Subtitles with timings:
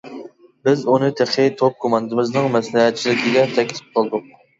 [0.67, 4.27] بىز ئۇنى تېخى توپ كوماندىمىزنىڭ مەسلىھەتچىلىكىگە تەكلىپ قىلدۇق.